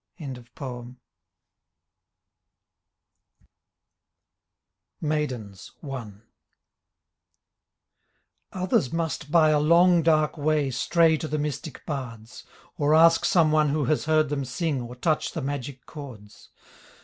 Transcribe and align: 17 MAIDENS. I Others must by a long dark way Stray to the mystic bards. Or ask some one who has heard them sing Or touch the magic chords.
17 0.17 0.97
MAIDENS. 4.99 5.71
I 5.83 6.13
Others 8.51 8.91
must 8.91 9.29
by 9.31 9.49
a 9.51 9.59
long 9.59 10.01
dark 10.01 10.39
way 10.39 10.71
Stray 10.71 11.17
to 11.17 11.27
the 11.27 11.37
mystic 11.37 11.85
bards. 11.85 12.45
Or 12.79 12.95
ask 12.95 13.25
some 13.25 13.51
one 13.51 13.69
who 13.69 13.85
has 13.85 14.05
heard 14.05 14.29
them 14.29 14.43
sing 14.43 14.81
Or 14.81 14.95
touch 14.95 15.33
the 15.33 15.41
magic 15.43 15.85
chords. 15.85 16.49